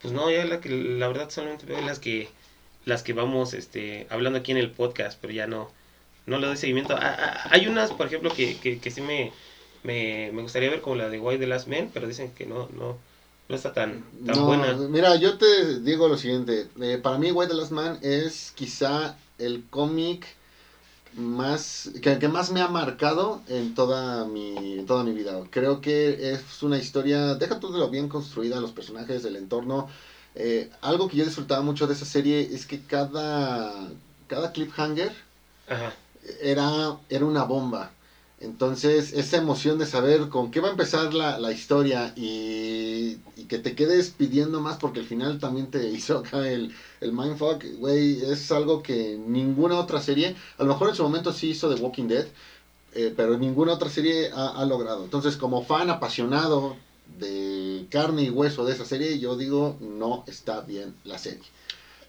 [0.00, 2.28] pues no, ya la la verdad solamente veo las que
[2.84, 5.70] las que vamos este hablando aquí en el podcast, pero ya no
[6.26, 6.94] no le doy seguimiento.
[6.96, 9.32] Ah, ah, hay unas, por ejemplo, que, que, que sí me,
[9.84, 12.68] me, me gustaría ver como la de Why the Last Man, pero dicen que no
[12.76, 12.96] no
[13.48, 14.72] no está tan tan No, buena.
[14.88, 16.66] Mira, yo te digo lo siguiente.
[16.80, 20.26] eh, para mí, White the Last Man es quizá el cómic
[21.16, 25.40] más que, que más me ha marcado en toda mi toda mi vida.
[25.50, 29.88] Creo que es una historia, deja tú de lo bien construida, los personajes, el entorno.
[30.34, 33.88] eh, algo que yo disfrutaba mucho de esa serie es que cada
[34.28, 35.12] cada cliffhanger
[35.68, 35.94] Ajá.
[36.40, 37.92] Era, era una bomba.
[38.38, 43.44] Entonces, esa emoción de saber con qué va a empezar la, la historia y, y
[43.48, 47.64] que te quedes pidiendo más porque al final también te hizo acá el, el mindfuck,
[47.78, 51.74] güey, es algo que ninguna otra serie, a lo mejor en su momento sí hizo
[51.74, 52.26] The Walking Dead,
[52.92, 55.04] eh, pero ninguna otra serie ha, ha logrado.
[55.04, 56.76] Entonces, como fan apasionado
[57.18, 61.44] de carne y hueso de esa serie, yo digo, no está bien la serie.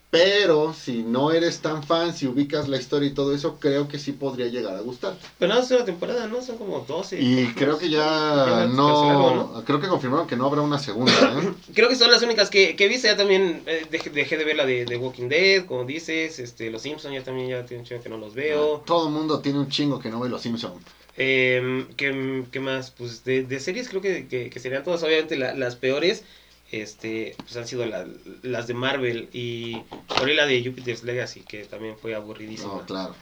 [0.09, 3.99] Pero si no eres tan fan, si ubicas la historia y todo eso, creo que
[3.99, 5.17] sí podría llegar a gustar.
[5.37, 6.41] Pero no es una temporada, ¿no?
[6.41, 7.19] Son como 12.
[7.21, 11.53] Y creo que Ya no, creo que confirmaron que no habrá una segunda, ¿eh?
[11.75, 13.07] Creo que son las únicas que, que he visto.
[13.07, 16.39] Ya también eh, dejé, dejé de ver la de, de Walking Dead, como dices.
[16.39, 18.83] Este, Los Simpsons ya también ya tiene un chingo que no los veo.
[18.85, 20.81] Todo el mundo tiene un chingo que no ve los Simpsons.
[21.17, 22.91] Eh, ¿qué, qué más?
[22.91, 26.23] Pues de, de series creo que, que, que serían todas, obviamente la- las peores.
[26.71, 28.05] Este, pues han sido la-
[28.43, 29.81] las de Marvel y
[30.17, 32.73] por ahí la de Jupiter's Legacy, que también fue aburridísima.
[32.73, 33.15] No, claro.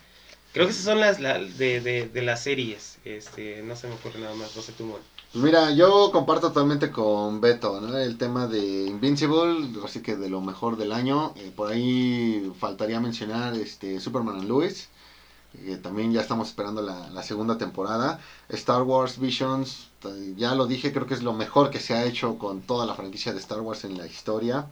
[0.53, 2.97] Creo que esas son las la- de, de, de las series.
[3.05, 4.95] Este, no se me ocurre nada más, no sé tú.
[5.31, 7.97] Pues mira, yo comparto totalmente con Beto, ¿no?
[7.97, 11.33] El tema de Invincible, así que de lo mejor del año.
[11.35, 14.87] Eh, por ahí faltaría mencionar este Superman and Lewis,
[15.65, 18.19] que también ya estamos esperando la, la segunda temporada.
[18.49, 22.03] Star Wars Visions, t- ya lo dije, creo que es lo mejor que se ha
[22.05, 24.67] hecho con toda la franquicia de Star Wars en la historia.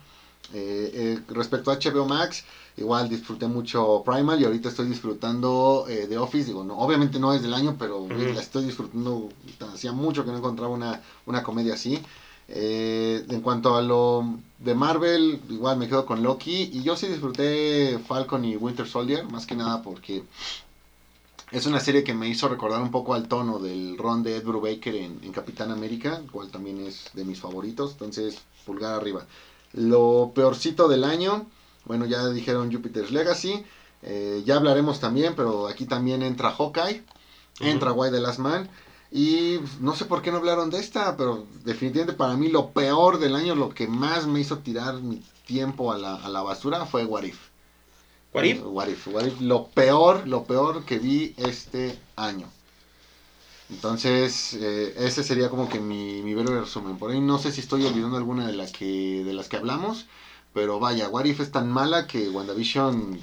[0.54, 2.44] Eh, eh, respecto a HBO Max,
[2.78, 6.46] igual disfruté mucho Primal y ahorita estoy disfrutando eh, The Office.
[6.48, 9.30] Digo, no, obviamente no es del año, pero la estoy disfrutando.
[9.74, 12.00] Hacía mucho que no encontraba una, una comedia así.
[12.50, 16.70] Eh, en cuanto a lo de Marvel, igual me quedo con Loki.
[16.74, 20.24] Y yo sí disfruté Falcon y Winter Soldier, más que nada porque
[21.54, 24.44] es una serie que me hizo recordar un poco al tono del ron de Ed
[24.44, 27.92] Brubaker en, en Capitán América, cual también es de mis favoritos.
[27.94, 29.26] Entonces, pulgar arriba.
[29.74, 31.48] Lo peorcito del año,
[31.86, 33.64] bueno, ya dijeron Jupiter's Legacy.
[34.02, 37.04] eh, ya hablaremos también, pero aquí también entra Hawkeye,
[37.60, 38.70] entra Why the Last Man.
[39.12, 43.20] Y no sé por qué no hablaron de esta, pero definitivamente para mí lo peor
[43.20, 46.86] del año, lo que más me hizo tirar mi tiempo a la, a la basura
[46.86, 47.53] fue What If.
[48.34, 48.62] ¿What If?
[48.64, 52.48] What If, What If, Lo peor, lo peor que vi este año.
[53.70, 56.98] Entonces, eh, ese sería como que mi, mi breve resumen.
[56.98, 60.06] Por ahí no sé si estoy olvidando alguna de, la que, de las que hablamos,
[60.54, 63.20] pero vaya, What If es tan mala que WandaVision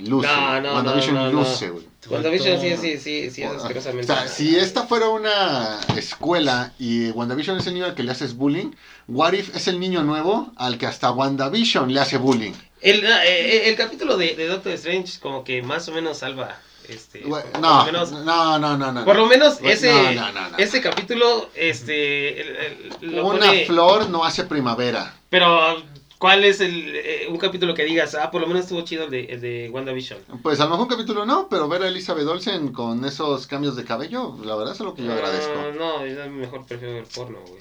[0.00, 0.26] luce.
[0.28, 1.86] No, no, WandaVision no, luce, güey.
[2.10, 4.06] WandaVision sí, sí, sí, sí, es O asquerosamente.
[4.06, 8.34] sea, si esta fuera una escuela y WandaVision es el niño al que le haces
[8.36, 8.70] bullying,
[9.08, 12.54] What If es el niño nuevo al que hasta WandaVision le hace bullying.
[12.82, 16.58] El, eh, eh, el capítulo de, de Doctor Strange como que más o menos salva.
[16.88, 17.20] Este,
[17.60, 19.04] No, menos, no, no, no, no.
[19.04, 20.58] por lo menos ese, no, no, no, no.
[20.58, 25.14] ese capítulo, este, el- el- lo Una pone- flor no hace primavera.
[25.30, 25.80] Pero,
[26.18, 29.10] ¿cuál es el, eh, un capítulo que digas, ah, por lo menos estuvo chido el
[29.10, 30.18] de, el de WandaVision?
[30.42, 33.76] Pues a lo mejor un capítulo no, pero ver a Elizabeth Olsen con esos cambios
[33.76, 35.52] de cabello, la verdad es lo que yo agradezco.
[35.56, 37.60] Ah, no, yo mejor prefiero el porno, güey.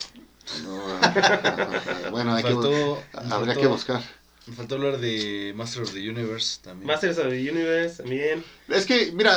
[0.64, 2.98] No, bueno, hay que, Faltó-
[3.30, 4.02] habría que buscar.
[4.48, 6.88] Me faltó hablar de Master of the Universe también.
[6.88, 8.44] Masters of the Universe también.
[8.70, 9.36] Es que, mira,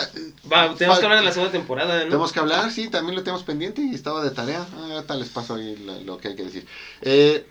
[0.51, 2.05] Va, tenemos que hablar de la segunda temporada, ¿no?
[2.05, 4.67] Tenemos que hablar, sí, también lo tenemos pendiente y estaba de tarea.
[4.75, 6.67] Ah, ahorita les paso ahí lo que hay que decir.
[7.03, 7.47] Eh,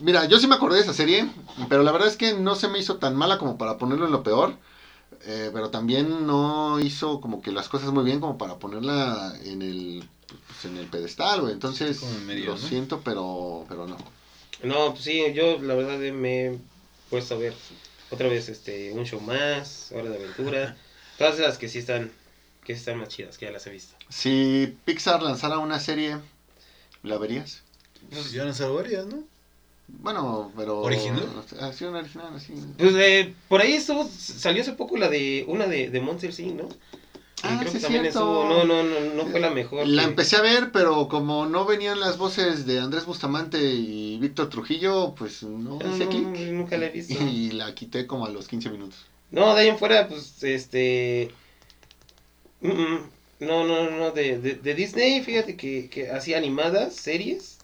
[0.00, 1.28] mira, yo sí me acordé de esa serie,
[1.68, 4.12] pero la verdad es que no se me hizo tan mala como para ponerlo en
[4.12, 4.54] lo peor.
[5.24, 9.62] eh, pero también no hizo como que las cosas muy bien como para ponerla en
[9.62, 10.08] el
[10.46, 11.54] pues, en el pedestal, güey.
[11.54, 12.58] Entonces, medio, lo ¿no?
[12.58, 13.96] siento, pero pero no.
[14.62, 16.58] No, pues sí, yo la verdad me he
[17.10, 17.54] puesto a ver
[18.10, 20.76] otra vez este un show más, Hora de Aventura,
[21.16, 22.10] todas esas que sí están
[22.64, 23.94] que sí están más chidas, que ya las he visto.
[24.10, 26.18] Si Pixar lanzara una serie,
[27.02, 27.62] ¿la verías?
[28.10, 29.24] Pues ya han lanzado varias, ¿no?
[29.88, 30.80] Bueno, pero...
[30.80, 31.26] ¿Original?
[31.60, 32.52] Así, una original, así.
[32.76, 36.60] Pues eh, por ahí estuvo, salió hace poco la de una de, de Monster Inc.,
[36.60, 36.68] ¿no?
[37.42, 38.20] Ah, creo sí, que también cierto.
[38.20, 39.86] estuvo, no, no, no, no fue la mejor.
[39.86, 44.18] La que- empecé a ver, pero como no venían las voces de Andrés Bustamante y
[44.18, 47.14] Víctor Trujillo, pues no nunca la he visto.
[47.24, 49.06] Y la quité como a los 15 minutos.
[49.30, 51.30] No, de ahí en fuera, pues, este...
[52.60, 57.58] mm, mm, No, no, no, de, de, de Disney, fíjate que, que hacía animadas, series.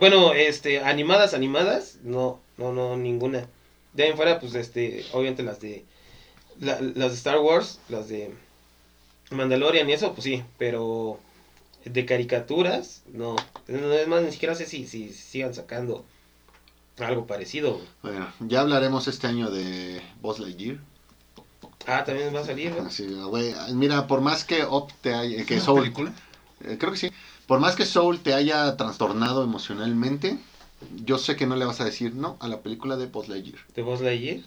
[0.00, 3.48] Bueno, este, animadas, animadas, no, no, no, ninguna.
[3.94, 5.84] De ahí en fuera, pues, este, obviamente las de...
[6.60, 8.34] la- las de Star Wars, las de
[9.30, 11.18] Mandalorian y eso, pues sí, pero
[11.84, 13.36] de caricaturas, no.
[13.68, 16.04] No, Es más, ni siquiera sé si, si sigan sacando
[16.98, 17.80] algo parecido.
[18.02, 20.78] Bueno, ya hablaremos este año de Buzz Lightyear.
[21.86, 22.72] Ah, también va a salir,
[23.30, 26.12] güey, mira, por más que Up te haya, que ¿Una Soul, película?
[26.64, 27.10] eh, creo que sí,
[27.46, 30.38] por más que Soul te haya trastornado emocionalmente,
[31.04, 33.58] yo sé que no le vas a decir no a la película de Buzz Lightyear.
[33.74, 34.40] de Buzz Lightyear.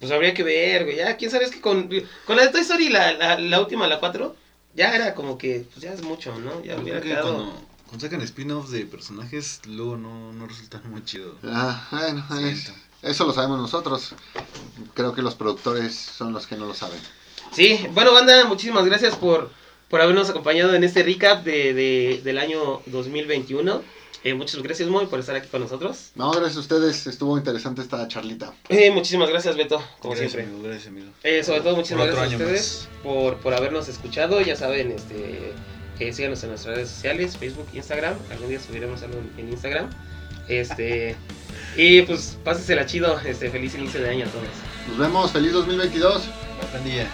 [0.00, 0.96] Pues habría que ver, güey.
[0.96, 1.88] Ya, quién sabe, es que con,
[2.26, 4.34] con la de Toy Story, la, la, la última, la 4,
[4.74, 6.64] ya era como que, pues ya es mucho, ¿no?
[6.64, 7.34] Ya Yo hubiera creo que quedado.
[7.36, 11.36] cuando, cuando sacan spin-offs de personajes, luego no, no resultan muy chido.
[11.44, 12.80] Ah, bueno, es- Siento.
[13.02, 14.14] eso lo sabemos nosotros.
[14.94, 16.98] Creo que los productores son los que no lo saben.
[17.52, 19.50] Sí, bueno, banda, muchísimas gracias por,
[19.88, 23.82] por habernos acompañado en este recap de, de- del año 2021.
[24.22, 26.10] Eh, muchas gracias, Moy, por estar aquí con nosotros.
[26.14, 28.52] No, gracias a ustedes, estuvo interesante esta charlita.
[28.68, 30.52] Eh, muchísimas gracias, Beto, como gracias, siempre.
[30.52, 31.06] amigo, gracias, amigo.
[31.22, 34.40] Eh, sobre todo, muchísimas gracias a ustedes por, por habernos escuchado.
[34.42, 35.52] Ya saben, este,
[35.98, 38.14] que síganos en nuestras redes sociales, Facebook, Instagram.
[38.30, 39.88] Algún día subiremos algo en, en Instagram.
[40.48, 41.16] Este,
[41.76, 43.18] y pues pásensela chido.
[43.20, 44.44] Este, feliz inicio de año a todos.
[44.88, 46.24] Nos vemos, feliz 2022.
[46.72, 47.08] Buen día.